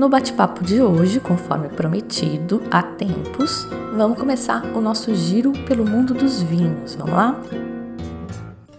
[0.00, 6.14] No bate-papo de hoje, conforme prometido há tempos, vamos começar o nosso giro pelo mundo
[6.14, 6.94] dos vinhos.
[6.94, 7.38] Vamos lá?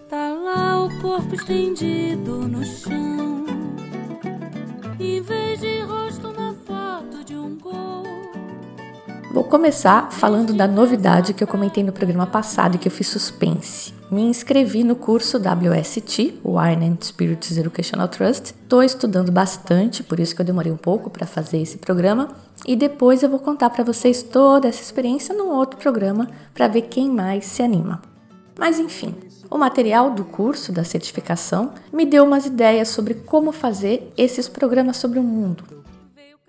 [0.08, 3.21] Tá lá o corpo estendido no chão.
[9.32, 13.08] Vou começar falando da novidade que eu comentei no programa passado e que eu fiz
[13.08, 13.94] suspense.
[14.10, 18.54] Me inscrevi no curso WST, Wine and Spirits Educational Trust.
[18.62, 22.28] Estou estudando bastante, por isso que eu demorei um pouco para fazer esse programa.
[22.66, 26.82] E depois eu vou contar para vocês toda essa experiência num outro programa para ver
[26.82, 28.02] quem mais se anima.
[28.58, 29.14] Mas enfim,
[29.50, 34.98] o material do curso da certificação me deu umas ideias sobre como fazer esses programas
[34.98, 35.64] sobre o mundo.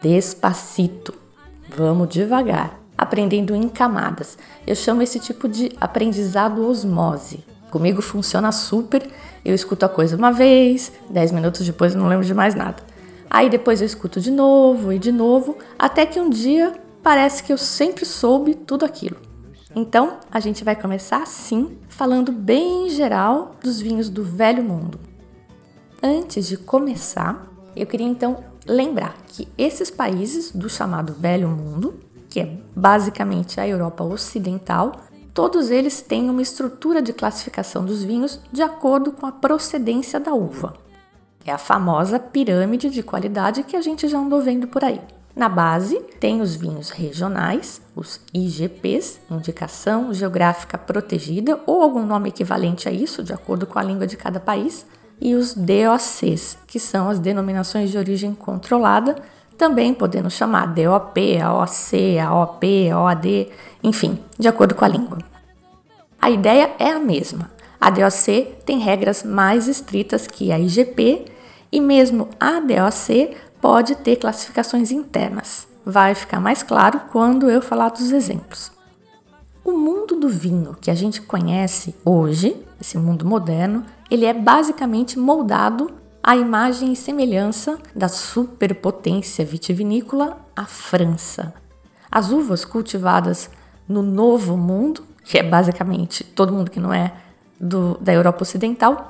[0.01, 1.22] Despacito.
[1.75, 4.37] Vamos devagar, aprendendo em camadas.
[4.65, 7.43] Eu chamo esse tipo de aprendizado osmose.
[7.71, 9.09] Comigo funciona super.
[9.43, 12.83] Eu escuto a coisa uma vez, dez minutos depois eu não lembro de mais nada.
[13.27, 17.51] Aí depois eu escuto de novo e de novo, até que um dia parece que
[17.51, 19.17] eu sempre soube tudo aquilo.
[19.75, 24.99] Então, a gente vai começar assim, falando bem geral dos vinhos do Velho Mundo.
[26.01, 32.39] Antes de começar, eu queria então lembrar que esses países do chamado Velho Mundo, que
[32.39, 35.01] é basicamente a Europa Ocidental,
[35.33, 40.31] Todos eles têm uma estrutura de classificação dos vinhos de acordo com a procedência da
[40.31, 40.75] uva.
[41.43, 45.01] É a famosa pirâmide de qualidade que a gente já andou vendo por aí.
[45.35, 52.87] Na base tem os vinhos regionais, os IGPs, Indicação Geográfica Protegida, ou algum nome equivalente
[52.87, 54.85] a isso, de acordo com a língua de cada país,
[55.19, 59.15] e os DOCs, que são as denominações de origem controlada,
[59.57, 63.49] também podendo chamar DOP, AOC, AOP, OAD,
[63.83, 65.19] enfim, de acordo com a língua.
[66.21, 67.51] A ideia é a mesma.
[67.79, 71.25] A DOC tem regras mais estritas que a IGP
[71.71, 75.67] e mesmo a DOC pode ter classificações internas.
[75.85, 78.71] Vai ficar mais claro quando eu falar dos exemplos.
[79.65, 85.17] O mundo do vinho que a gente conhece hoje, esse mundo moderno, ele é basicamente
[85.17, 85.89] moldado
[86.21, 91.53] à imagem e semelhança da superpotência vitivinícola, a França.
[92.11, 93.49] As uvas cultivadas
[93.87, 97.13] no Novo Mundo, que é basicamente todo mundo que não é
[97.59, 99.09] do, da Europa Ocidental,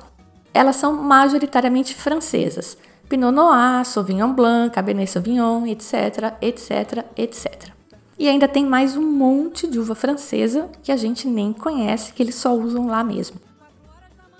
[0.54, 2.78] elas são majoritariamente francesas.
[3.10, 7.72] Pinot Noir, Sauvignon Blanc, Cabernet Sauvignon, etc, etc, etc.
[8.20, 12.22] E ainda tem mais um monte de uva francesa que a gente nem conhece, que
[12.22, 13.40] eles só usam lá mesmo.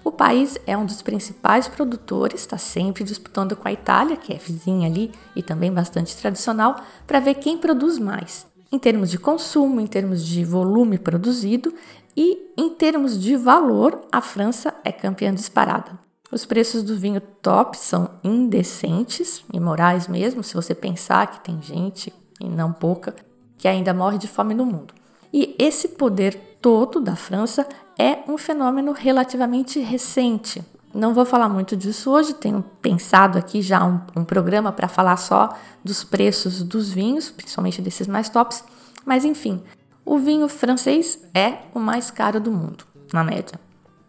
[0.04, 4.38] O país é um dos principais produtores, está sempre disputando com a Itália, que é
[4.38, 6.76] vizinha ali e também bastante tradicional,
[7.08, 11.74] para ver quem produz mais, em termos de consumo, em termos de volume produzido
[12.18, 15.98] e em termos de valor, a França é campeã disparada.
[16.32, 22.12] Os preços do vinho top são indecentes, imorais mesmo, se você pensar que tem gente,
[22.42, 23.16] e não pouca,
[23.58, 24.94] que ainda morre de fome no mundo.
[25.32, 27.68] E esse poder todo da França
[28.00, 30.64] é um fenômeno relativamente recente.
[30.94, 35.18] Não vou falar muito disso hoje, tenho pensado aqui já um, um programa para falar
[35.18, 38.64] só dos preços dos vinhos, principalmente desses mais tops,
[39.06, 39.62] mas enfim,
[40.06, 43.60] o vinho francês é o mais caro do mundo, na média.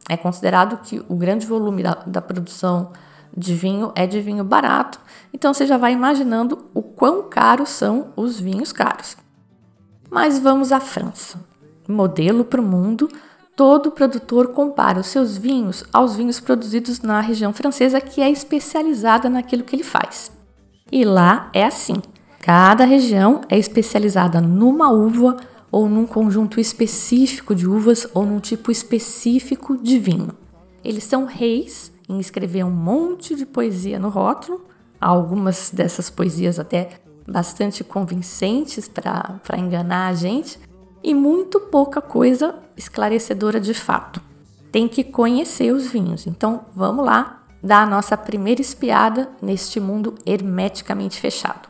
[0.09, 2.93] É considerado que o grande volume da, da produção
[3.37, 5.01] de vinho é de vinho barato,
[5.33, 9.17] então você já vai imaginando o quão caros são os vinhos caros.
[10.09, 11.54] Mas vamos à França.
[11.89, 13.09] Modelo para o mundo,
[13.57, 19.29] todo produtor compara os seus vinhos aos vinhos produzidos na região francesa, que é especializada
[19.29, 20.33] naquilo que ele faz.
[20.91, 21.97] E lá é assim:
[22.41, 25.37] cada região é especializada numa uva
[25.71, 30.31] ou num conjunto específico de uvas ou num tipo específico de vinho.
[30.85, 34.65] Eles são reis em escrever um monte de poesia no rótulo,
[35.01, 36.91] algumas dessas poesias até
[37.27, 40.59] bastante convincentes para enganar a gente,
[41.05, 44.21] e muito pouca coisa esclarecedora de fato.
[44.73, 46.27] Tem que conhecer os vinhos.
[46.27, 51.69] Então, vamos lá dar a nossa primeira espiada neste mundo hermeticamente fechado.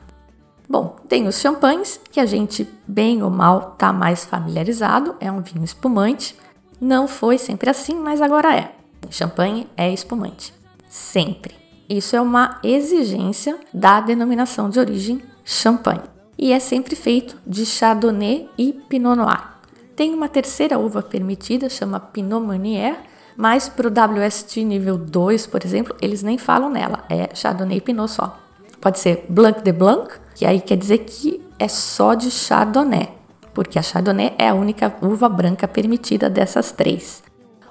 [0.69, 5.42] Bom, tem os champanhes, que a gente, bem ou mal, está mais familiarizado, é um
[5.42, 6.36] vinho espumante.
[6.81, 8.75] Não foi sempre assim, mas agora é.
[9.10, 10.54] Champanhe é espumante.
[10.88, 11.54] Sempre.
[11.88, 18.48] Isso é uma exigência da denominação de origem champanhe e é sempre feito de Chardonnay
[18.58, 19.54] e Pinot Noir.
[19.96, 22.96] Tem uma terceira uva permitida, chama Pinot Meunier,
[23.36, 27.81] mas para o WST nível 2, por exemplo, eles nem falam nela, é Chardonnay e
[27.81, 28.38] Pinot só.
[28.81, 33.08] Pode ser Blanc de Blanc, que aí quer dizer que é só de Chardonnay,
[33.52, 37.22] porque a Chardonnay é a única uva branca permitida dessas três.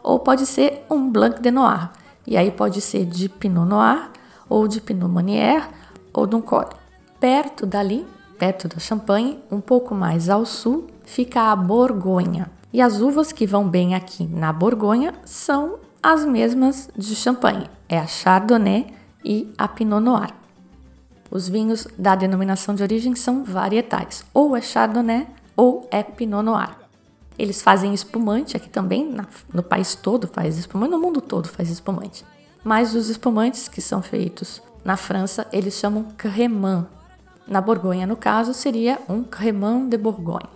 [0.01, 1.91] Ou pode ser um Blanc de Noir,
[2.25, 4.09] e aí pode ser de Pinot Noir,
[4.49, 5.67] ou de Pinot Meunier,
[6.13, 6.75] ou de um Core.
[7.19, 8.05] Perto dali,
[8.37, 12.49] perto da Champagne, um pouco mais ao sul, fica a Borgonha.
[12.71, 17.97] E as uvas que vão bem aqui na Borgonha são as mesmas de Champagne, é
[17.97, 18.87] a Chardonnay
[19.23, 20.33] e a Pinot Noir.
[21.31, 26.75] Os vinhos da denominação de origem são varietais, ou é Chardonnay ou é Pinot Noir.
[27.37, 29.15] Eles fazem espumante aqui também,
[29.53, 32.25] no país todo faz espumante, no mundo todo faz espumante.
[32.63, 36.85] Mas os espumantes que são feitos na França, eles chamam Crémant.
[37.47, 40.49] Na Borgonha, no caso, seria um Crémant de Bourgogne.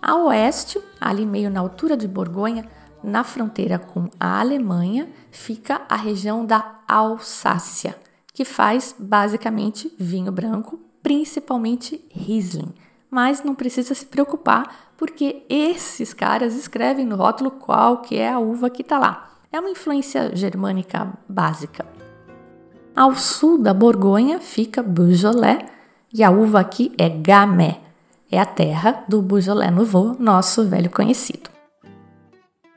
[0.00, 2.66] A oeste, ali meio na altura de Borgonha,
[3.02, 7.96] na fronteira com a Alemanha, fica a região da Alsácia,
[8.32, 12.72] que faz basicamente vinho branco, principalmente Riesling.
[13.10, 18.38] Mas não precisa se preocupar, porque esses caras escrevem no rótulo qual que é a
[18.38, 19.30] uva que está lá.
[19.52, 21.99] É uma influência germânica básica.
[22.94, 25.64] Ao sul da Borgonha fica Beaujolais
[26.12, 27.80] e a uva aqui é Gamay
[28.30, 31.50] é a terra do Beaujolais Nouveau, nosso velho conhecido.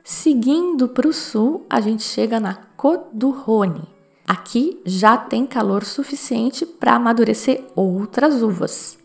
[0.04, 3.88] Seguindo para o sul, a gente chega na Côte du Rhône.
[4.28, 8.98] Aqui já tem calor suficiente para amadurecer outras uvas.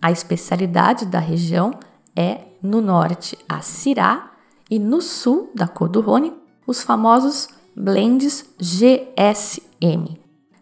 [0.00, 1.72] A especialidade da região
[2.14, 4.30] é no norte a Syrah
[4.70, 6.32] e no sul da Côte du Rhône
[6.66, 10.18] os famosos blends GSM,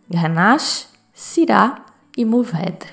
[0.08, 1.84] Grenache, Syrah
[2.16, 2.88] e Mourvèdre.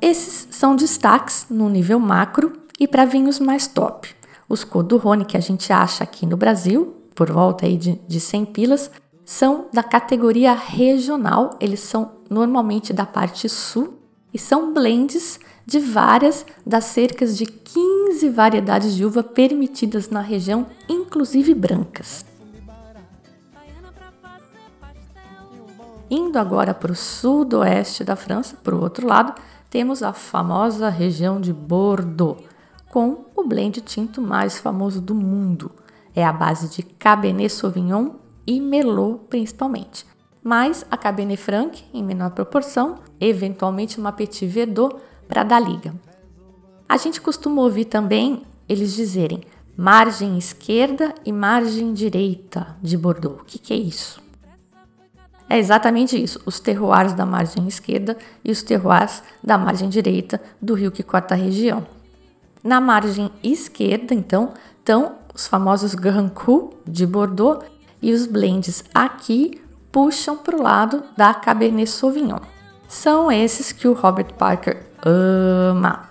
[0.00, 4.14] Esses são destaques no nível macro e para vinhos mais top.
[4.48, 8.44] Os Codurrone que a gente acha aqui no Brasil, por volta aí de, de 100
[8.46, 8.90] pilas,
[9.24, 13.98] são da categoria regional, eles são normalmente da parte sul
[14.32, 20.66] e são blends de várias das cerca de 15 variedades de uva permitidas na região,
[20.88, 22.24] inclusive brancas.
[26.10, 29.34] Indo agora para o sudoeste da França, para o outro lado,
[29.68, 32.42] temos a famosa região de Bordeaux,
[32.88, 35.72] com o blend tinto mais famoso do mundo.
[36.14, 38.12] É a base de Cabernet Sauvignon
[38.46, 40.06] e Merlot principalmente,
[40.42, 45.92] mas a Cabernet Franc em menor proporção, eventualmente uma Petit Verdot para dar liga.
[46.88, 49.42] A gente costuma ouvir também eles dizerem
[49.76, 53.42] margem esquerda e margem direita de Bordeaux.
[53.42, 54.25] O que, que é isso?
[55.48, 60.74] É exatamente isso, os terroirs da margem esquerda e os terroirs da margem direita do
[60.74, 61.86] rio que corta a região.
[62.62, 67.64] Na margem esquerda, então, estão os famosos Grand Cru de Bordeaux
[68.02, 69.60] e os blends aqui
[69.92, 72.40] puxam para o lado da Cabernet Sauvignon.
[72.88, 76.08] São esses que o Robert Parker ama.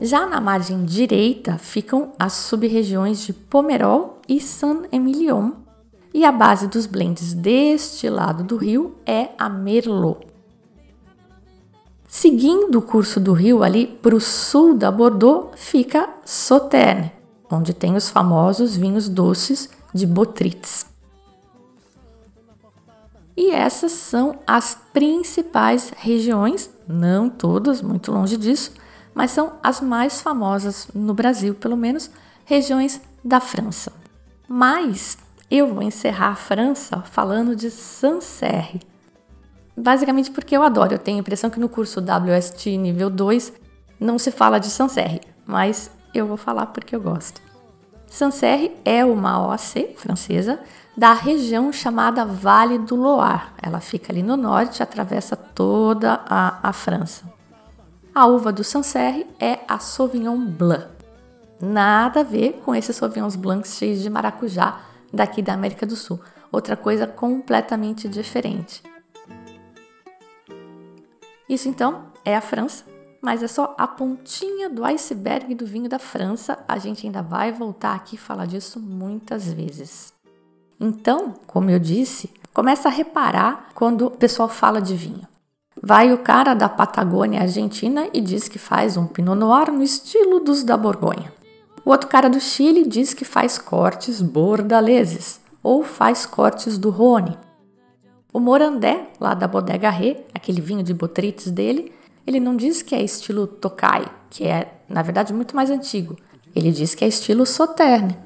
[0.00, 5.52] Já na margem direita ficam as sub-regiões de Pomerol e Saint-Emilion,
[6.12, 10.26] e a base dos blends deste lado do rio é a Merlot.
[12.06, 17.10] Seguindo o curso do rio ali para o sul da Bordeaux fica Sauternes,
[17.50, 20.86] onde tem os famosos vinhos doces de Botrytis.
[23.36, 28.72] E essas são as principais regiões, não todas, muito longe disso,
[29.14, 32.10] mas são as mais famosas no Brasil, pelo menos,
[32.44, 33.92] regiões da França.
[34.48, 35.18] Mas
[35.50, 38.80] eu vou encerrar a França falando de Sancerre.
[39.76, 43.52] Basicamente porque eu adoro, eu tenho a impressão que no curso WST nível 2
[43.98, 47.40] não se fala de Sancerre, mas eu vou falar porque eu gosto.
[48.06, 50.58] Sancerre é uma OAC francesa
[50.96, 53.42] da região chamada Vale do Loire.
[53.62, 57.24] Ela fica ali no norte, atravessa toda a, a França.
[58.14, 60.88] A uva do Sancerre é a Sauvignon Blanc.
[61.60, 64.80] Nada a ver com esses Sauvignons Blancs cheios de maracujá
[65.12, 66.20] daqui da América do Sul.
[66.50, 68.82] Outra coisa completamente diferente.
[71.48, 72.84] Isso então é a França,
[73.22, 76.58] mas é só a pontinha do iceberg do vinho da França.
[76.68, 80.12] A gente ainda vai voltar aqui falar disso muitas vezes.
[80.78, 85.26] Então, como eu disse, começa a reparar quando o pessoal fala de vinho.
[85.82, 90.40] Vai o cara da Patagônia Argentina e diz que faz um Pinot Noir no estilo
[90.40, 91.32] dos da Borgonha.
[91.88, 97.38] O outro cara do Chile diz que faz cortes bordaleses ou faz cortes do Rhône.
[98.30, 101.90] O Morandé, lá da Bodega Ré, aquele vinho de botrites dele,
[102.26, 106.14] ele não diz que é estilo Tokai, que é, na verdade, muito mais antigo.
[106.54, 108.18] Ele diz que é estilo Sauterne.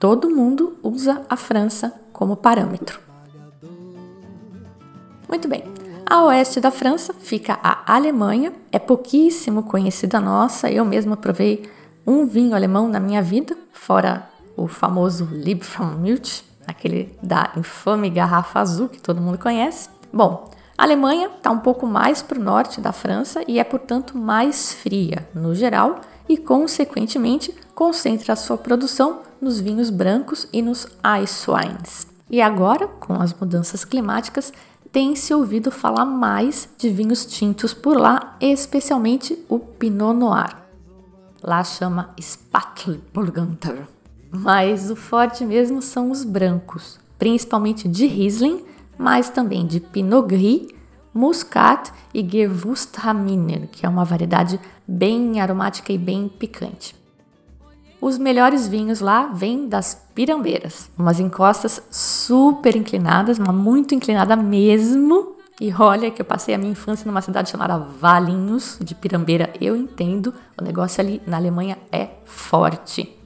[0.00, 2.98] Todo mundo usa a França como parâmetro.
[5.28, 5.62] Muito bem.
[6.04, 11.62] A oeste da França fica a Alemanha, é pouquíssimo conhecida nossa, eu mesma provei
[12.06, 18.88] um vinho alemão na minha vida, fora o famoso Liebfraumilch, aquele da infame garrafa azul
[18.88, 19.88] que todo mundo conhece.
[20.12, 24.18] Bom, a Alemanha está um pouco mais para o norte da França e é, portanto,
[24.18, 30.88] mais fria no geral e, consequentemente, concentra a sua produção nos vinhos brancos e nos
[31.46, 32.06] wines.
[32.30, 34.52] E agora, com as mudanças climáticas,
[34.90, 40.63] tem se ouvido falar mais de vinhos tintos por lá, especialmente o Pinot Noir.
[41.46, 43.86] Lá chama Spattelburgunder.
[44.30, 48.64] Mas o forte mesmo são os brancos, principalmente de Riesling,
[48.96, 50.68] mas também de Pinot Gris,
[51.12, 54.58] Muscat e Gewürztraminer, que é uma variedade
[54.88, 56.96] bem aromática e bem picante.
[58.00, 65.33] Os melhores vinhos lá vêm das Pirambeiras, umas encostas super inclinadas, uma muito inclinada mesmo.
[65.60, 69.76] E olha que eu passei a minha infância numa cidade chamada Valinhos, de Pirambeira, eu
[69.76, 73.16] entendo, o negócio ali na Alemanha é forte.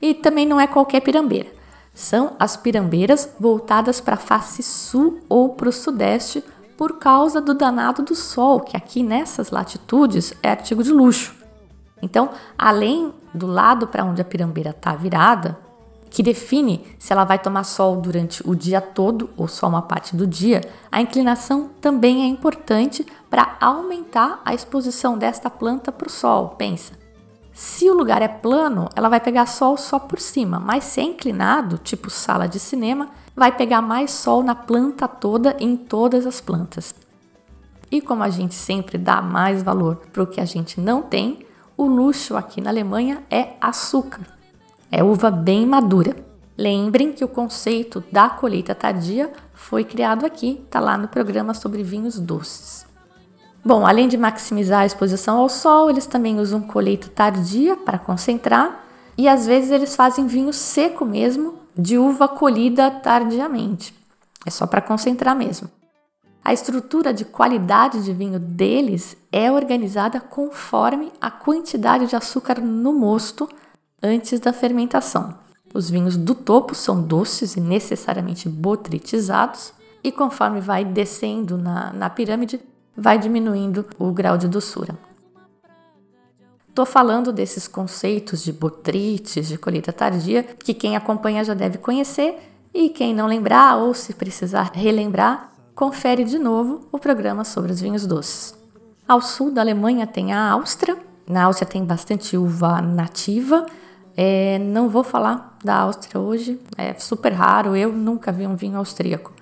[0.00, 1.48] E também não é qualquer pirambeira.
[1.92, 6.44] São as pirambeiras voltadas para a face sul ou para o sudeste
[6.76, 11.34] por causa do danado do sol, que aqui nessas latitudes é artigo de luxo.
[12.00, 15.58] Então, além do lado para onde a pirambeira está virada,
[16.10, 20.16] que define se ela vai tomar sol durante o dia todo ou só uma parte
[20.16, 26.10] do dia, a inclinação também é importante para aumentar a exposição desta planta para o
[26.10, 26.50] sol.
[26.58, 26.94] Pensa,
[27.52, 31.04] se o lugar é plano, ela vai pegar sol só por cima, mas se é
[31.04, 36.40] inclinado, tipo sala de cinema, vai pegar mais sol na planta toda em todas as
[36.40, 36.94] plantas.
[37.90, 41.46] E como a gente sempre dá mais valor para o que a gente não tem,
[41.76, 44.35] o luxo aqui na Alemanha é açúcar.
[44.90, 46.16] É uva bem madura.
[46.56, 51.82] Lembrem que o conceito da colheita tardia foi criado aqui, está lá no programa sobre
[51.82, 52.86] vinhos doces.
[53.64, 58.84] Bom, além de maximizar a exposição ao sol, eles também usam colheita tardia para concentrar
[59.18, 63.92] e às vezes eles fazem vinho seco mesmo, de uva colhida tardiamente.
[64.46, 65.68] É só para concentrar mesmo.
[66.44, 72.92] A estrutura de qualidade de vinho deles é organizada conforme a quantidade de açúcar no
[72.92, 73.48] mosto
[74.02, 75.38] antes da fermentação.
[75.74, 79.72] Os vinhos do topo são doces e necessariamente botritizados,
[80.02, 82.60] e conforme vai descendo na, na pirâmide,
[82.96, 84.96] vai diminuindo o grau de doçura.
[86.68, 92.38] Estou falando desses conceitos de botrites, de colheita tardia, que quem acompanha já deve conhecer,
[92.72, 97.80] e quem não lembrar ou se precisar relembrar, confere de novo o programa sobre os
[97.80, 98.54] vinhos doces.
[99.08, 100.98] Ao sul da Alemanha tem a Áustria.
[101.28, 103.66] Na Áustria tem bastante uva nativa.
[104.16, 108.78] É, não vou falar da Áustria hoje, é super raro, eu nunca vi um vinho
[108.78, 109.32] austríaco.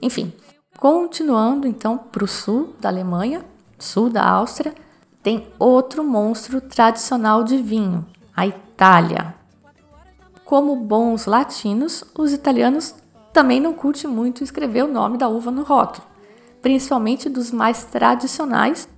[0.00, 0.32] Enfim,
[0.78, 3.44] continuando então para o sul da Alemanha,
[3.78, 4.74] sul da Áustria,
[5.22, 9.34] tem outro monstro tradicional de vinho, a Itália.
[10.44, 12.94] Como bons latinos, os italianos
[13.32, 16.06] também não curte muito escrever o nome da uva no rótulo,
[16.62, 18.88] principalmente dos mais tradicionais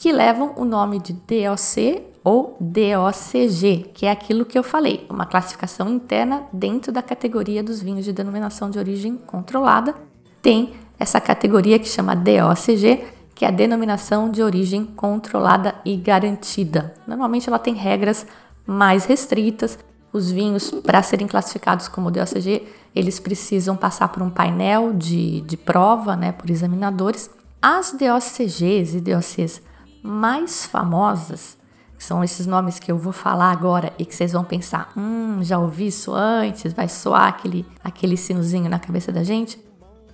[0.00, 5.26] que levam o nome de DOC ou DOCG, que é aquilo que eu falei, uma
[5.26, 9.94] classificação interna dentro da categoria dos vinhos de denominação de origem controlada.
[10.40, 13.04] Tem essa categoria que chama DOCG,
[13.34, 16.94] que é a denominação de origem controlada e garantida.
[17.06, 18.26] Normalmente ela tem regras
[18.66, 19.78] mais restritas.
[20.10, 22.66] Os vinhos, para serem classificados como DOCG,
[22.96, 27.28] eles precisam passar por um painel de, de prova, né, por examinadores.
[27.60, 29.68] As DOCGs e DOCs
[30.02, 31.56] mais famosas,
[31.96, 35.38] que são esses nomes que eu vou falar agora e que vocês vão pensar, hum,
[35.42, 39.62] já ouvi isso antes, vai soar aquele, aquele sinozinho na cabeça da gente,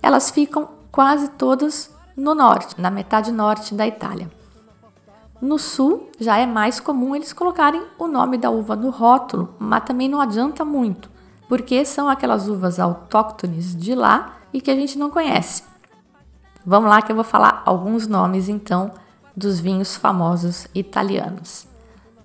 [0.01, 4.29] elas ficam quase todas no norte, na metade norte da Itália.
[5.41, 9.83] No sul já é mais comum eles colocarem o nome da uva no rótulo, mas
[9.83, 11.17] também não adianta muito
[11.47, 15.63] porque são aquelas uvas autóctones de lá e que a gente não conhece.
[16.65, 18.91] Vamos lá que eu vou falar alguns nomes então
[19.37, 21.67] dos vinhos famosos italianos.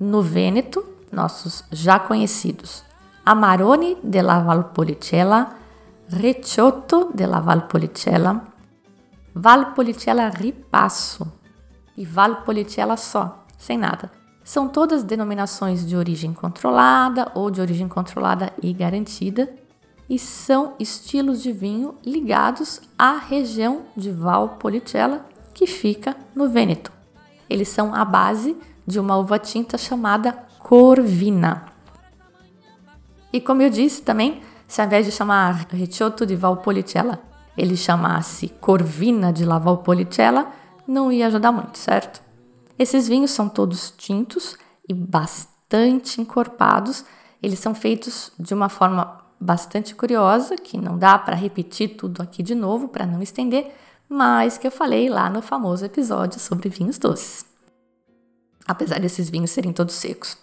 [0.01, 2.83] No Vêneto, nossos já conhecidos:
[3.25, 5.55] Amarone della Valpolicella,
[6.09, 8.43] Recioto della Valpolicella,
[9.35, 11.31] Valpolicella Ripasso
[11.97, 14.11] e Valpolicella só, sem nada.
[14.43, 19.49] São todas denominações de origem controlada ou de origem controlada e garantida
[20.09, 27.02] e são estilos de vinho ligados à região de Valpolicella, que fica no Vêneto.
[27.53, 28.57] Eles são a base
[28.87, 31.67] de uma uva tinta chamada Corvina.
[33.33, 37.21] E como eu disse também, se ao invés de chamar Ricciotto di Valpolicella,
[37.57, 40.51] ele chamasse Corvina de la Valpolicella,
[40.87, 42.23] não ia ajudar muito, certo?
[42.79, 44.57] Esses vinhos são todos tintos
[44.89, 47.05] e bastante encorpados.
[47.43, 52.43] Eles são feitos de uma forma bastante curiosa, que não dá para repetir tudo aqui
[52.43, 53.75] de novo para não estender,
[54.13, 57.47] mas que eu falei lá no famoso episódio sobre vinhos doces.
[58.69, 60.37] Apesar desses vinhos serem todos secos.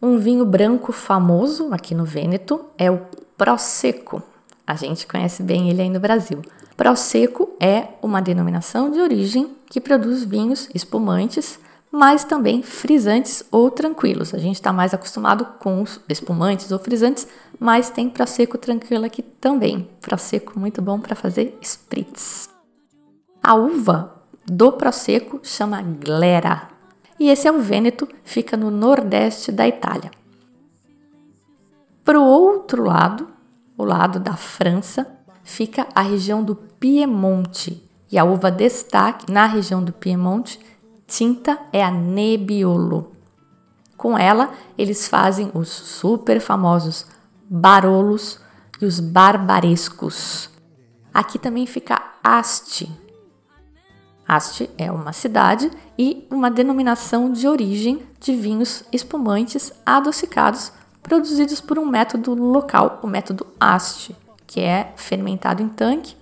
[0.00, 3.00] Um vinho branco famoso aqui no Vêneto é o
[3.36, 4.22] Prosecco.
[4.64, 6.42] A gente conhece bem ele aí no Brasil.
[6.76, 11.58] Prosecco é uma denominação de origem que produz vinhos espumantes,
[11.90, 14.32] mas também frisantes ou tranquilos.
[14.32, 17.26] A gente está mais acostumado com os espumantes ou frisantes,
[17.58, 19.90] mas tem Prosecco tranquilo aqui também.
[20.00, 22.57] Prosecco muito bom para fazer spritz.
[23.42, 26.68] A uva do Prosecco chama Glera.
[27.18, 30.10] E esse é o Vêneto, fica no nordeste da Itália.
[32.04, 33.28] Para o outro lado,
[33.76, 35.06] o lado da França,
[35.44, 37.82] fica a região do Piemonte.
[38.10, 40.58] E a uva destaque na região do Piemonte,
[41.06, 43.12] tinta, é a Nebbiolo.
[43.96, 47.06] Com ela, eles fazem os super famosos
[47.50, 48.38] Barolos
[48.80, 50.48] e os Barbarescos.
[51.12, 52.90] Aqui também fica Asti,
[54.28, 60.70] Asti é uma cidade e uma denominação de origem de vinhos espumantes adocicados
[61.02, 64.14] produzidos por um método local, o método Asti,
[64.46, 66.14] que é fermentado em tanque,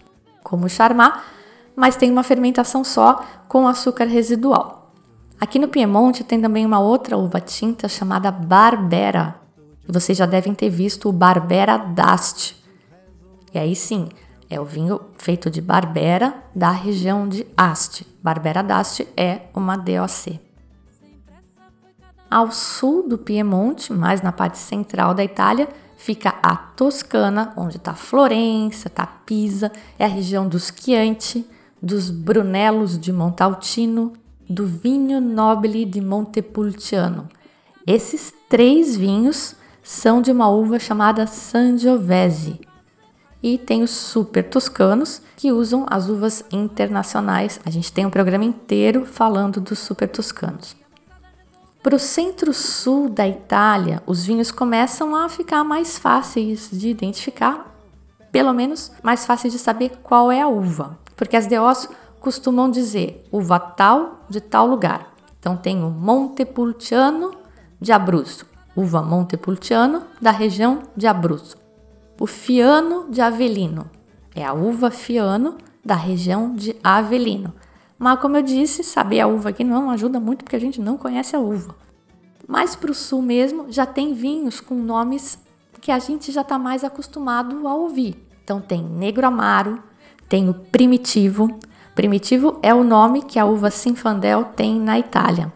[0.44, 1.20] como o Charmat,
[1.74, 4.92] mas tem uma fermentação só com açúcar residual.
[5.40, 9.34] Aqui no Piemonte tem também uma outra uva tinta chamada Barbera.
[9.86, 12.56] Vocês já devem ter visto o Barbera d'Asti.
[13.52, 14.08] E aí sim,
[14.48, 18.06] é o vinho feito de Barbera, da região de Asti.
[18.22, 20.40] Barbera d'Asti é uma DOC.
[22.30, 27.94] Ao sul do Piemonte, mais na parte central da Itália, fica a Toscana, onde está
[27.94, 31.46] Florença, está Pisa, é a região dos Chianti,
[31.80, 34.12] dos Brunellos de Montalcino,
[34.48, 37.28] do Vinho Nobile de Montepulciano.
[37.86, 42.60] Esses três vinhos são de uma uva chamada Sangiovese,
[43.46, 47.60] e tem os super toscanos que usam as uvas internacionais.
[47.64, 50.74] A gente tem um programa inteiro falando dos super toscanos.
[51.80, 57.72] Para o centro-sul da Itália, os vinhos começam a ficar mais fáceis de identificar,
[58.32, 63.24] pelo menos mais fáceis de saber qual é a uva, porque as DOs costumam dizer
[63.30, 65.14] uva tal de tal lugar.
[65.38, 67.30] Então tem o Montepulciano
[67.80, 71.64] de Abruzzo, uva Montepulciano da região de Abruzzo
[72.18, 73.90] o Fiano de Avelino.
[74.34, 77.52] É a uva Fiano da região de Avelino.
[77.98, 80.96] Mas, como eu disse, saber a uva aqui não ajuda muito porque a gente não
[80.96, 81.74] conhece a uva.
[82.46, 85.38] Mais para o sul mesmo, já tem vinhos com nomes
[85.80, 88.16] que a gente já está mais acostumado a ouvir.
[88.44, 89.82] Então, tem Negro Amaro,
[90.28, 91.58] tem o Primitivo.
[91.94, 95.52] Primitivo é o nome que a uva Sinfandel tem na Itália.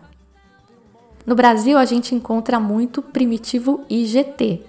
[1.26, 4.64] No Brasil, a gente encontra muito Primitivo IGT,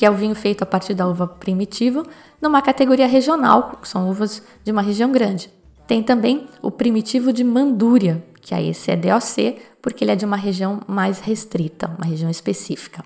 [0.00, 2.06] que é o vinho feito a partir da uva primitivo,
[2.40, 5.52] numa categoria regional, que são uvas de uma região grande.
[5.86, 10.24] Tem também o primitivo de Mandúria, que aí esse é DOC, porque ele é de
[10.24, 13.04] uma região mais restrita, uma região específica.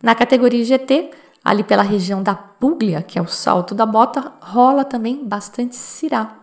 [0.00, 1.10] Na categoria GT,
[1.44, 6.36] ali pela região da Puglia, que é o salto da bota, rola também bastante Syrah.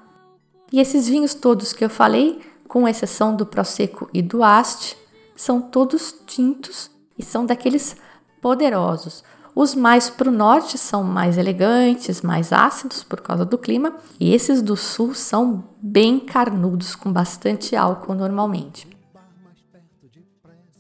[0.73, 4.97] E esses vinhos todos que eu falei, com exceção do Prosecco e do Asti,
[5.37, 7.95] são todos tintos e são daqueles
[8.41, 9.23] poderosos,
[9.55, 14.33] os mais para o norte são mais elegantes, mais ácidos por causa do clima, e
[14.33, 18.85] esses do sul são bem carnudos, com bastante álcool normalmente.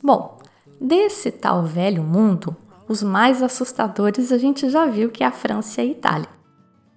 [0.03, 0.37] Bom,
[0.79, 2.53] desse tal velho mundo,
[2.87, 6.29] os mais assustadores a gente já viu que é a França e a Itália.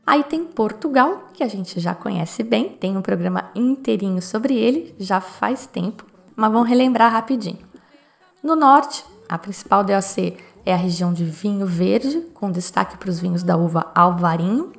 [0.05, 4.97] Aí tem Portugal, que a gente já conhece bem, tem um programa inteirinho sobre ele,
[4.99, 7.67] já faz tempo, mas vamos relembrar rapidinho.
[8.43, 10.37] No norte, a principal DOC
[10.69, 14.71] é a região de vinho verde, com destaque para os vinhos da uva Alvarinho.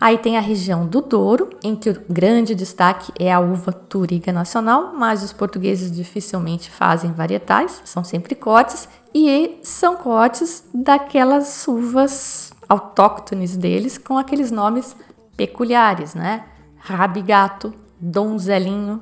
[0.00, 4.32] Aí tem a região do Douro, em que o grande destaque é a uva Turiga
[4.32, 12.52] Nacional, mas os portugueses dificilmente fazem varietais, são sempre cortes, e são cortes daquelas uvas
[12.68, 14.94] autóctones deles, com aqueles nomes
[15.36, 16.44] peculiares, né?
[16.78, 19.00] Rabigato, Donzelinho,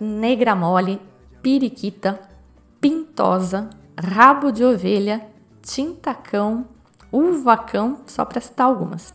[0.00, 1.00] Negra Mole,
[1.40, 2.18] Periquita,
[2.80, 5.26] Pintosa, rabo de ovelha,
[5.62, 6.66] tintacão,
[7.10, 9.12] uvacão, só para citar algumas.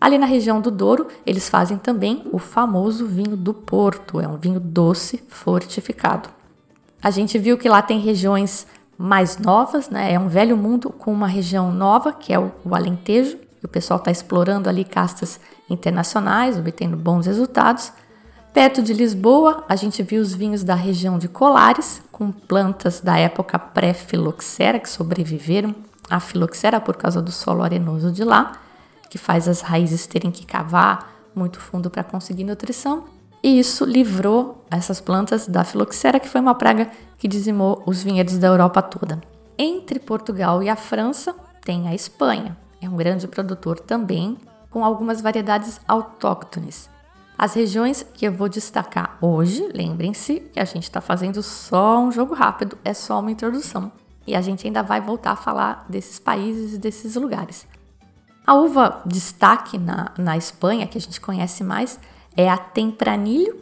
[0.00, 4.36] Ali na região do Douro, eles fazem também o famoso vinho do Porto, é um
[4.36, 6.28] vinho doce fortificado.
[7.00, 8.66] A gente viu que lá tem regiões
[8.98, 10.12] mais novas, né?
[10.12, 13.68] É um velho mundo com uma região nova, que é o, o Alentejo, e o
[13.68, 17.92] pessoal está explorando ali castas internacionais, obtendo bons resultados.
[18.52, 23.16] Perto de Lisboa, a gente viu os vinhos da região de Colares, com plantas da
[23.18, 25.74] época pré-filoxera que sobreviveram
[26.10, 28.52] à filoxera por causa do solo arenoso de lá,
[29.08, 33.04] que faz as raízes terem que cavar muito fundo para conseguir nutrição.
[33.42, 38.36] E isso livrou essas plantas da filoxera, que foi uma praga que dizimou os vinhedos
[38.36, 39.18] da Europa toda.
[39.56, 41.34] Entre Portugal e a França
[41.64, 42.54] tem a Espanha.
[42.82, 44.36] É um grande produtor também,
[44.68, 46.92] com algumas variedades autóctones.
[47.42, 52.12] As regiões que eu vou destacar hoje, lembrem-se que a gente está fazendo só um
[52.12, 53.90] jogo rápido, é só uma introdução.
[54.24, 57.66] E a gente ainda vai voltar a falar desses países e desses lugares.
[58.46, 61.98] A uva destaque na, na Espanha, que a gente conhece mais,
[62.36, 63.60] é a Tempranillo,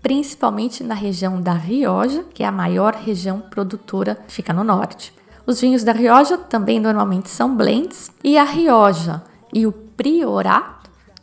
[0.00, 5.12] principalmente na região da Rioja, que é a maior região produtora, fica no norte.
[5.44, 10.77] Os vinhos da Rioja também normalmente são blends, e a Rioja e o Priorat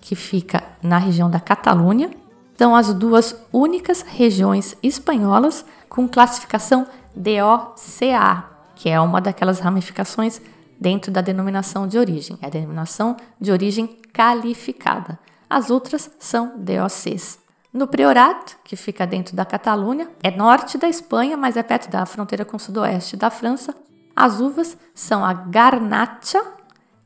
[0.05, 2.11] que fica na região da Catalunha,
[2.55, 10.39] são as duas únicas regiões espanholas com classificação DOCA, que é uma daquelas ramificações
[10.79, 15.17] dentro da denominação de origem, é a denominação de origem qualificada.
[15.49, 17.39] As outras são DOCs.
[17.73, 22.05] No Priorat, que fica dentro da Catalunha, é norte da Espanha, mas é perto da
[22.05, 23.73] fronteira com o sudoeste da França.
[24.15, 26.43] As uvas são a Garnacha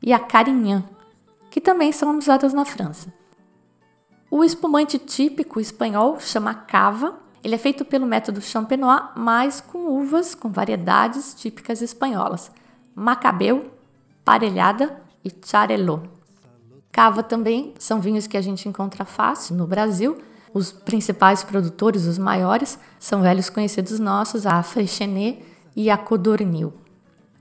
[0.02, 0.84] e a Carignan,
[1.50, 3.12] que também são usadas na França.
[4.30, 7.18] O espumante típico espanhol chama cava.
[7.42, 12.50] Ele é feito pelo método champenois, mas com uvas com variedades típicas espanholas:
[12.94, 13.72] macabeu,
[14.24, 16.08] parelhada e charelot.
[16.92, 20.18] Cava também são vinhos que a gente encontra fácil no Brasil.
[20.52, 25.44] Os principais produtores, os maiores, são velhos conhecidos nossos, a Freixenet
[25.76, 26.72] e a Codornil.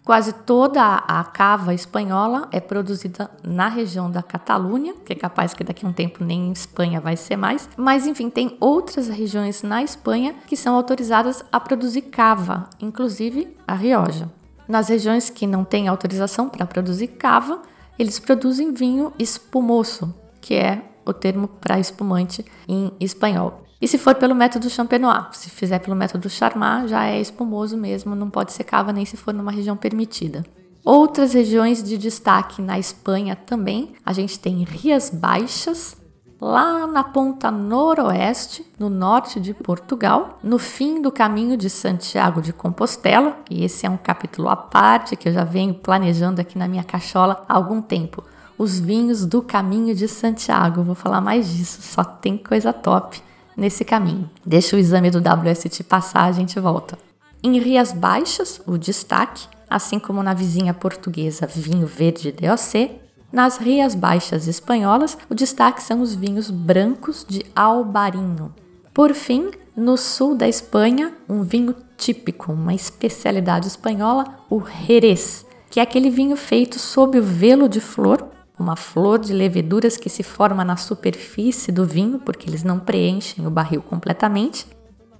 [0.10, 5.64] Quase toda a cava espanhola é produzida na região da Catalunha, que é capaz que
[5.64, 7.70] daqui a um tempo nem em Espanha vai ser mais.
[7.78, 13.76] Mas enfim, tem outras regiões na Espanha que são autorizadas a produzir cava, inclusive a
[13.76, 14.28] Rioja.
[14.68, 17.62] Nas regiões que não têm autorização para produzir cava,
[18.00, 23.69] eles produzem vinho espumoso, que é o termo para espumante em espanhol.
[23.82, 28.14] E se for pelo método champenois, se fizer pelo método Charmat, já é espumoso mesmo,
[28.14, 30.44] não pode ser cava nem se for numa região permitida.
[30.84, 35.96] Outras regiões de destaque na Espanha também, a gente tem Rias Baixas,
[36.42, 42.52] lá na ponta noroeste, no norte de Portugal, no fim do caminho de Santiago de
[42.52, 46.68] Compostela, e esse é um capítulo à parte que eu já venho planejando aqui na
[46.68, 48.24] minha cachola há algum tempo.
[48.58, 53.29] Os vinhos do caminho de Santiago, vou falar mais disso, só tem coisa top
[53.60, 54.30] nesse caminho.
[54.46, 56.98] Deixa o exame do WST passar, a gente volta.
[57.44, 62.92] Em Rias Baixas, o destaque, assim como na vizinha portuguesa Vinho Verde DOC,
[63.32, 68.54] nas Rias Baixas espanholas, o destaque são os vinhos brancos de Albarinho.
[68.94, 75.80] Por fim, no sul da Espanha, um vinho típico, uma especialidade espanhola, o Jerez, que
[75.80, 78.28] é aquele vinho feito sob o velo de flor
[78.60, 83.48] uma flor de leveduras que se forma na superfície do vinho, porque eles não preenchem
[83.48, 84.68] o barril completamente,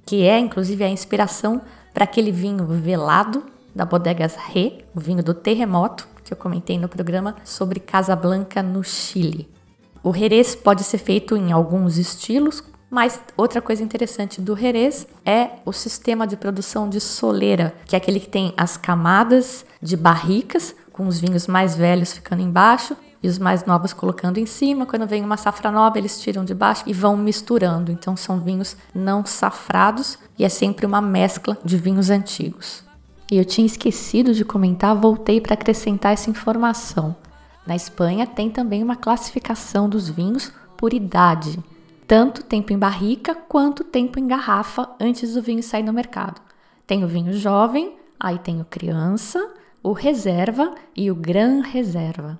[0.06, 1.62] que é inclusive a inspiração
[1.94, 6.90] para aquele vinho velado da Bodegas Re, o vinho do terremoto, que eu comentei no
[6.90, 9.50] programa sobre Casablanca no Chile.
[10.04, 15.52] O Jerez pode ser feito em alguns estilos, mas outra coisa interessante do Jerez é
[15.66, 20.76] o sistema de produção de soleira, que é aquele que tem as camadas de barricas,
[20.92, 24.86] com os vinhos mais velhos ficando embaixo e os mais novos colocando em cima.
[24.86, 27.92] Quando vem uma safra nova, eles tiram de baixo e vão misturando.
[27.92, 32.84] Então são vinhos não safrados e é sempre uma mescla de vinhos antigos.
[33.32, 37.16] E eu tinha esquecido de comentar, voltei para acrescentar essa informação.
[37.68, 41.64] Na Espanha tem também uma classificação dos vinhos por idade,
[42.08, 46.42] tanto tempo em barrica quanto tempo em garrafa antes do vinho sair no mercado.
[46.88, 49.52] Tem o vinho jovem, aí tem o criança,
[49.84, 52.40] o reserva e o gran reserva.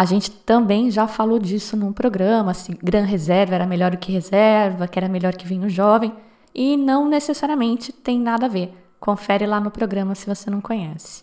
[0.00, 4.10] A gente também já falou disso num programa, se Gran Reserva era melhor do que
[4.10, 6.10] reserva, que era melhor que vinho jovem,
[6.54, 8.72] e não necessariamente tem nada a ver.
[8.98, 11.22] Confere lá no programa se você não conhece.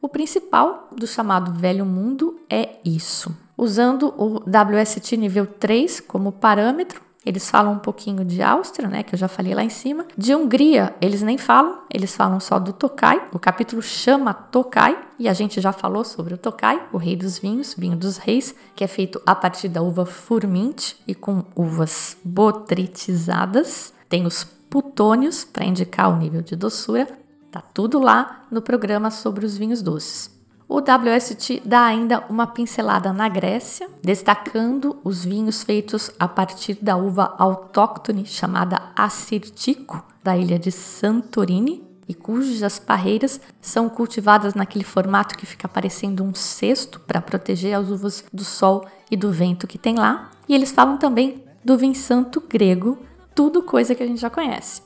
[0.00, 3.36] O principal do chamado Velho Mundo é isso.
[3.58, 9.14] Usando o WST nível 3 como parâmetro, eles falam um pouquinho de Áustria, né, que
[9.14, 10.06] eu já falei lá em cima.
[10.16, 13.28] De Hungria, eles nem falam, eles falam só do Tokai.
[13.32, 17.38] O capítulo chama Tokai e a gente já falou sobre o Tokai, o rei dos
[17.38, 22.16] vinhos, vinho dos reis, que é feito a partir da uva Furmint e com uvas
[22.22, 23.94] botritizadas.
[24.08, 27.08] Tem os putônios para indicar o nível de doçura.
[27.50, 30.34] Tá tudo lá no programa sobre os vinhos doces.
[30.74, 36.96] O WST dá ainda uma pincelada na Grécia, destacando os vinhos feitos a partir da
[36.96, 45.38] uva autóctone chamada Assyrtiko, da ilha de Santorini, e cujas parreiras são cultivadas naquele formato
[45.38, 49.78] que fica parecendo um cesto para proteger as uvas do sol e do vento que
[49.78, 50.28] tem lá.
[50.48, 52.98] E eles falam também do vinho santo grego,
[53.32, 54.82] tudo coisa que a gente já conhece.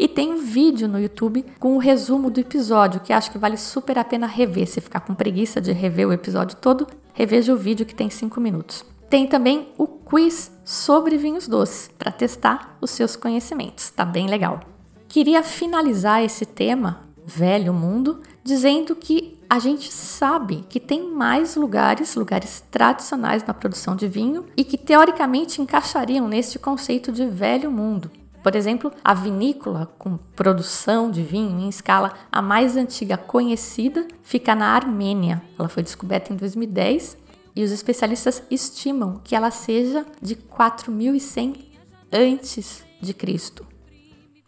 [0.00, 3.36] E tem um vídeo no YouTube com o um resumo do episódio, que acho que
[3.36, 4.66] vale super a pena rever.
[4.66, 8.40] Se ficar com preguiça de rever o episódio todo, reveja o vídeo que tem 5
[8.40, 8.82] minutos.
[9.10, 13.90] Tem também o quiz sobre vinhos doces, para testar os seus conhecimentos.
[13.90, 14.60] Tá bem legal.
[15.06, 22.14] Queria finalizar esse tema, velho mundo, dizendo que a gente sabe que tem mais lugares,
[22.14, 28.10] lugares tradicionais na produção de vinho e que teoricamente encaixariam neste conceito de velho mundo.
[28.42, 34.54] Por exemplo, a vinícola com produção de vinho em escala a mais antiga conhecida fica
[34.54, 35.42] na Armênia.
[35.58, 37.18] Ela foi descoberta em 2010
[37.54, 41.70] e os especialistas estimam que ela seja de 4100
[42.10, 43.66] antes de Cristo.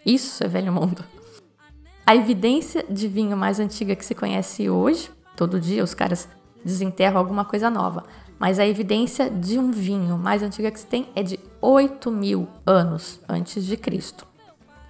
[0.04, 1.04] Isso é velho mundo.
[2.06, 6.28] A evidência de vinho mais antiga que se conhece hoje, todo dia os caras
[6.64, 8.04] desenterram alguma coisa nova,
[8.38, 12.48] mas a evidência de um vinho mais antiga que se tem é de 8 mil
[12.66, 14.26] anos antes de Cristo.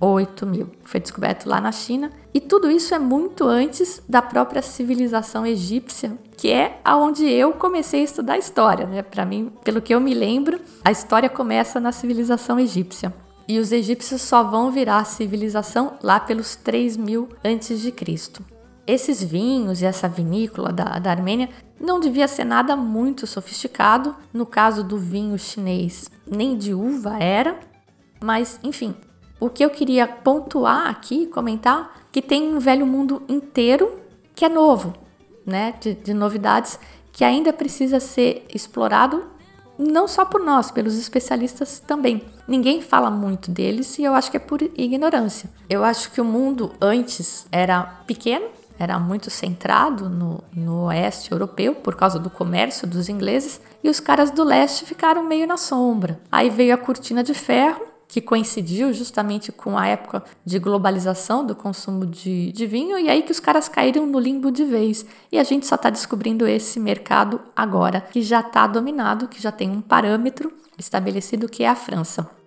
[0.01, 0.71] 8 mil.
[0.83, 2.11] Foi descoberto lá na China.
[2.35, 8.01] E tudo isso é muito antes da própria civilização egípcia, que é aonde eu comecei
[8.01, 8.87] a estudar história.
[8.87, 9.03] Né?
[9.03, 13.15] Para mim, pelo que eu me lembro, a história começa na civilização egípcia.
[13.47, 18.43] E os egípcios só vão virar civilização lá pelos 3 mil antes de Cristo.
[18.87, 21.49] Esses vinhos e essa vinícola da, da Armênia
[21.81, 24.15] não devia ser nada muito sofisticado.
[24.33, 27.59] No caso do vinho chinês, nem de uva era.
[28.21, 28.95] Mas, enfim,
[29.39, 34.01] o que eu queria pontuar aqui, comentar, que tem um velho mundo inteiro
[34.35, 34.95] que é novo,
[35.45, 35.75] né?
[35.81, 36.79] De, de novidades
[37.13, 39.25] que ainda precisa ser explorado,
[39.79, 42.23] não só por nós, pelos especialistas também.
[42.47, 45.51] Ninguém fala muito deles e eu acho que é por ignorância.
[45.69, 48.47] Eu acho que o mundo antes era pequeno,
[48.83, 54.01] era muito centrado no, no oeste europeu por causa do comércio dos ingleses e os
[54.01, 56.21] caras do leste ficaram meio na sombra.
[56.31, 61.55] Aí veio a cortina de ferro, que coincidiu justamente com a época de globalização do
[61.55, 65.07] consumo de, de vinho, e aí que os caras caíram no limbo de vez.
[65.31, 69.51] E a gente só está descobrindo esse mercado agora, que já está dominado, que já
[69.51, 72.42] tem um parâmetro estabelecido que é a França.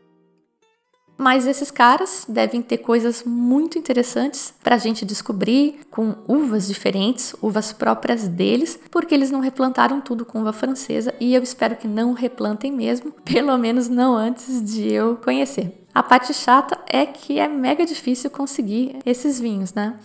[1.17, 7.33] Mas esses caras devem ter coisas muito interessantes para a gente descobrir com uvas diferentes,
[7.41, 11.87] uvas próprias deles, porque eles não replantaram tudo com uva francesa e eu espero que
[11.87, 15.85] não replantem mesmo, pelo menos não antes de eu conhecer.
[15.93, 19.97] A parte chata é que é mega difícil conseguir esses vinhos, né?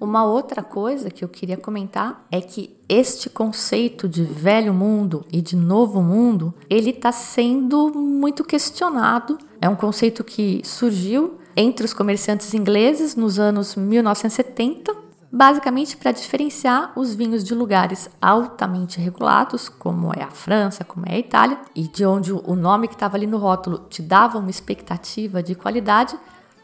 [0.00, 5.42] Uma outra coisa que eu queria comentar é que este conceito de velho mundo e
[5.42, 9.36] de novo mundo, ele está sendo muito questionado.
[9.60, 14.94] É um conceito que surgiu entre os comerciantes ingleses nos anos 1970,
[15.30, 21.14] basicamente para diferenciar os vinhos de lugares altamente regulados, como é a França, como é
[21.14, 24.50] a Itália, e de onde o nome que estava ali no rótulo te dava uma
[24.50, 26.18] expectativa de qualidade,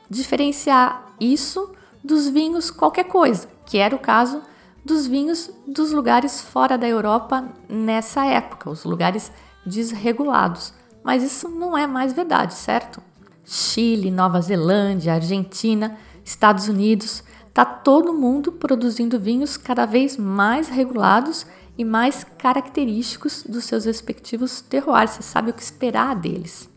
[0.09, 4.41] diferenciar isso dos vinhos qualquer coisa, que era o caso
[4.85, 9.31] dos vinhos dos lugares fora da Europa nessa época, os lugares
[9.67, 10.73] desregulados.
[11.07, 13.01] Mas isso não é mais verdade, certo?
[13.45, 17.23] Chile, Nova Zelândia, Argentina, Estados Unidos,
[17.55, 21.47] tá todo mundo produzindo vinhos cada vez mais regulados
[21.79, 25.13] e mais característicos dos seus respectivos terroirs.
[25.13, 26.69] Você sabe o que esperar deles.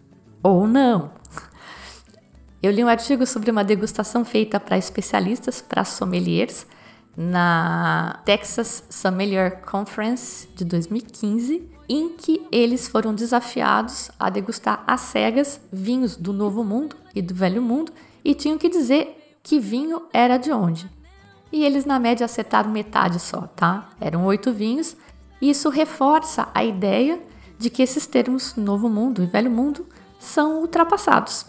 [0.43, 1.09] Ou não.
[2.61, 6.67] Eu li um artigo sobre uma degustação feita para especialistas, para sommeliers,
[7.17, 15.59] na Texas Sommelier Conference de 2015, em que eles foram desafiados a degustar às cegas
[15.73, 17.91] vinhos do Novo Mundo e do Velho Mundo
[18.23, 20.89] e tinham que dizer que vinho era de onde.
[21.51, 23.89] E eles, na média, acertaram metade só, tá?
[23.99, 24.95] Eram oito vinhos,
[25.41, 27.19] e isso reforça a ideia
[27.57, 29.87] de que esses termos Novo Mundo e Velho Mundo
[30.19, 31.47] são ultrapassados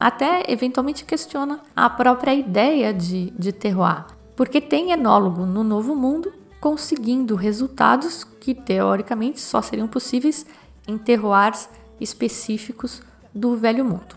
[0.00, 6.32] até eventualmente questiona a própria ideia de, de terroir, porque tem enólogo no Novo Mundo
[6.60, 10.44] conseguindo resultados que teoricamente só seriam possíveis
[10.86, 11.68] em terroirs
[12.00, 13.02] específicos
[13.34, 14.16] do Velho Mundo.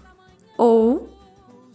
[0.58, 1.10] Ou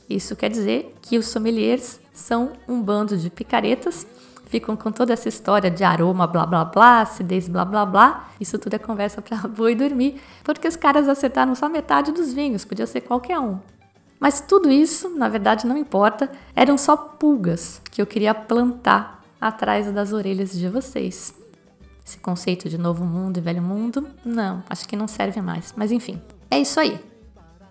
[0.08, 4.06] isso quer dizer que os sommeliers são um bando de picaretas,
[4.46, 8.28] ficam com toda essa história de aroma, blá blá blá, acidez, blá blá blá.
[8.40, 12.64] Isso tudo é conversa para boi dormir, porque os caras acertaram só metade dos vinhos,
[12.64, 13.58] podia ser qualquer um.
[14.18, 19.90] Mas tudo isso, na verdade, não importa, eram só pulgas que eu queria plantar atrás
[19.92, 21.34] das orelhas de vocês.
[22.04, 25.74] Esse conceito de novo mundo e velho mundo, não, acho que não serve mais.
[25.76, 26.20] Mas enfim,
[26.50, 26.98] é isso aí.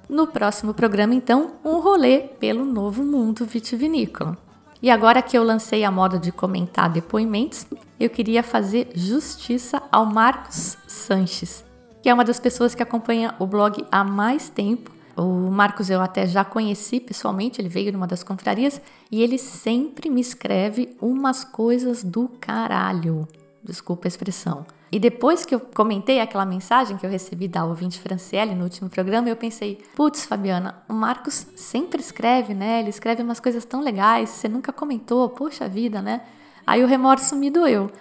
[0.08, 4.38] No próximo programa, então, um rolê pelo novo mundo vitivinícola.
[4.82, 7.66] E agora que eu lancei a moda de comentar depoimentos,
[8.00, 11.66] eu queria fazer justiça ao Marcos Sanches,
[12.02, 14.92] que é uma das pessoas que acompanha o blog há mais tempo.
[15.18, 18.80] O Marcos eu até já conheci pessoalmente, ele veio numa das confrarias
[19.12, 23.28] e ele sempre me escreve umas coisas do caralho.
[23.64, 24.64] Desculpa a expressão.
[24.92, 28.90] E depois que eu comentei aquela mensagem que eu recebi da ouvinte Franciele no último
[28.90, 32.80] programa, eu pensei: putz, Fabiana, o Marcos sempre escreve, né?
[32.80, 36.22] Ele escreve umas coisas tão legais, você nunca comentou, poxa vida, né?
[36.66, 37.92] Aí o remorso me doeu.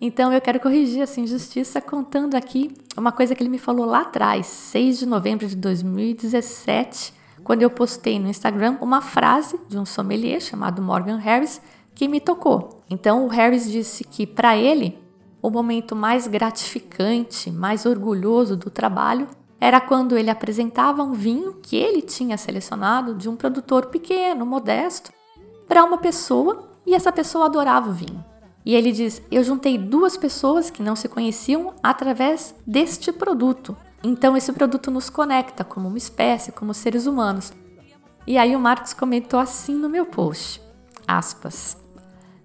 [0.00, 4.02] Então eu quero corrigir essa injustiça contando aqui uma coisa que ele me falou lá
[4.02, 9.86] atrás, 6 de novembro de 2017, quando eu postei no Instagram uma frase de um
[9.86, 11.62] sommelier chamado Morgan Harris
[11.94, 12.82] que me tocou.
[12.90, 14.98] Então o Harris disse que para ele
[15.40, 19.26] o momento mais gratificante, mais orgulhoso do trabalho
[19.58, 25.10] era quando ele apresentava um vinho que ele tinha selecionado de um produtor pequeno, modesto,
[25.66, 28.35] para uma pessoa e essa pessoa adorava o vinho.
[28.66, 33.76] E ele diz: Eu juntei duas pessoas que não se conheciam através deste produto.
[34.02, 37.52] Então esse produto nos conecta como uma espécie, como seres humanos.
[38.26, 40.60] E aí o Marcos comentou assim no meu post:
[41.06, 41.76] aspas.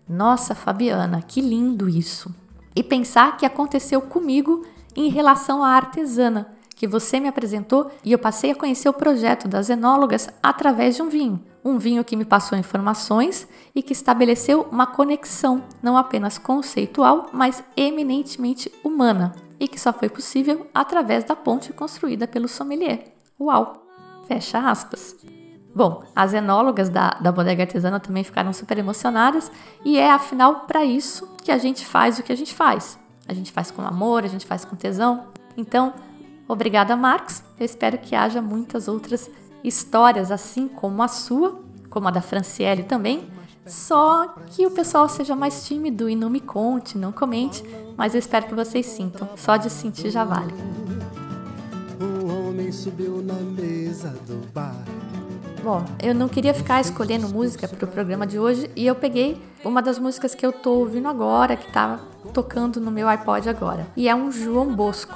[0.08, 2.34] Nossa, Fabiana, que lindo isso
[2.76, 8.20] e pensar que aconteceu comigo em relação à artesana, que você me apresentou e eu
[8.20, 11.44] passei a conhecer o projeto das enólogas através de um vinho.
[11.64, 17.64] Um vinho que me passou informações e que estabeleceu uma conexão não apenas conceitual, mas
[17.78, 23.14] eminentemente humana, e que só foi possível através da ponte construída pelo sommelier.
[23.40, 23.86] Uau!
[24.28, 25.16] Fecha aspas.
[25.74, 29.52] Bom, as enólogas da, da bodega artesana também ficaram super emocionadas
[29.86, 33.00] e é afinal para isso que a gente faz o que a gente faz.
[33.28, 35.28] A gente faz com amor, a gente faz com tesão.
[35.56, 35.94] Então,
[36.48, 37.42] obrigada, Marcos.
[37.58, 39.30] Eu espero que haja muitas outras
[39.64, 43.30] histórias assim como a sua, como a da Franciele também.
[43.66, 47.64] Só que o pessoal seja mais tímido e não me conte, não comente,
[47.96, 49.30] mas eu espero que vocês sintam.
[49.36, 50.54] Só de sentir já vale.
[52.00, 54.84] Um homem subiu na mesa do bar
[55.64, 59.40] Bom, eu não queria ficar escolhendo música para o programa de hoje e eu peguei
[59.64, 62.00] uma das músicas que eu tô ouvindo agora, que tá
[62.34, 63.86] tocando no meu iPod agora.
[63.96, 65.14] E é um João Bosco,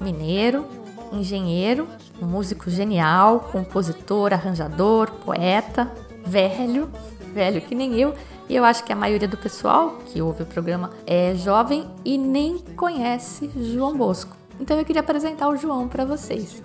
[0.00, 0.66] mineiro,
[1.14, 1.88] engenheiro,
[2.20, 5.90] um músico genial, compositor, arranjador, poeta,
[6.26, 6.90] velho,
[7.32, 8.14] velho que nem eu.
[8.48, 12.18] E eu acho que a maioria do pessoal que ouve o programa é jovem e
[12.18, 14.36] nem conhece João Bosco.
[14.60, 16.62] Então eu queria apresentar o João para vocês.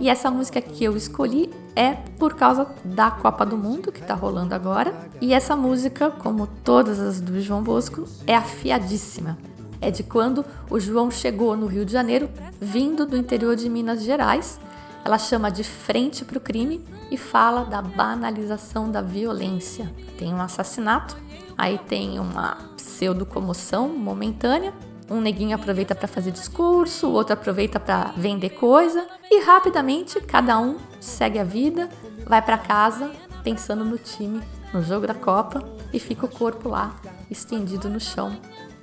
[0.00, 4.14] E essa música que eu escolhi é por causa da Copa do Mundo que tá
[4.14, 4.94] rolando agora.
[5.20, 9.36] E essa música, como todas as do João Bosco, é afiadíssima.
[9.80, 12.28] É de quando o João chegou no Rio de Janeiro,
[12.60, 14.60] vindo do interior de Minas Gerais.
[15.04, 19.90] Ela chama de Frente para o Crime e fala da banalização da violência.
[20.18, 21.16] Tem um assassinato,
[21.56, 24.74] aí tem uma pseudo-comoção momentânea
[25.10, 30.56] um neguinho aproveita para fazer discurso, o outro aproveita para vender coisa e rapidamente cada
[30.58, 31.88] um segue a vida,
[32.24, 33.10] vai para casa
[33.42, 34.40] pensando no time,
[34.72, 36.94] no jogo da Copa e fica o corpo lá
[37.28, 38.36] estendido no chão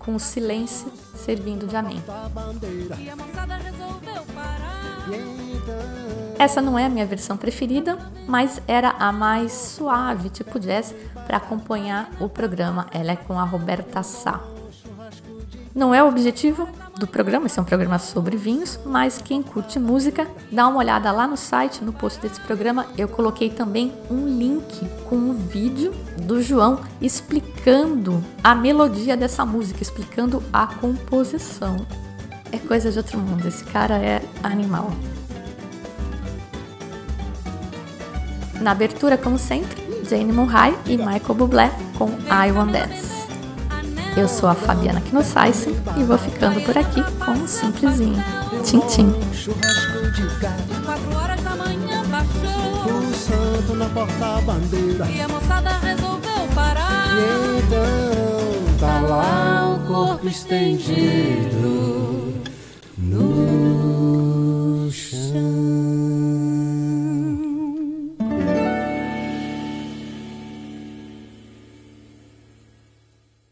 [0.07, 2.01] com o silêncio servindo de amém.
[6.39, 11.35] Essa não é a minha versão preferida, mas era a mais suave, tipo jazz, para
[11.35, 12.87] acompanhar o programa.
[12.93, 14.41] Ela é com a Roberta Sá.
[15.75, 19.79] Não é o objetivo do programa, esse é um programa sobre vinhos, mas quem curte
[19.79, 24.27] música, dá uma olhada lá no site, no post desse programa, eu coloquei também um
[24.27, 31.77] link com um vídeo do João explicando a melodia dessa música, explicando a composição.
[32.51, 34.91] É coisa de outro mundo, esse cara é animal.
[38.61, 43.16] Na abertura, como sempre, Jane Murray e Michael Bublé com I Want Dance.
[44.17, 48.15] Eu sou a Fabiana Knossaisen e vou ficando por aqui com um simplesinho.
[48.63, 49.13] Tchim, tchim.
[50.83, 52.97] Quatro horas da manhã baixou.
[52.97, 57.09] O santo na porta-bandeira E a moçada resolveu parar.
[57.15, 61.96] E então tá lá o corpo estendido